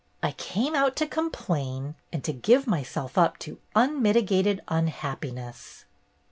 "I 0.23 0.31
came 0.31 0.73
out 0.73 0.95
to 0.95 1.05
complain 1.05 1.93
and 2.11 2.23
to 2.23 2.33
give 2.33 2.65
myself 2.65 3.19
up 3.19 3.37
to 3.45 3.59
unmitigated 3.75 4.61
unhappiness." 4.67 5.85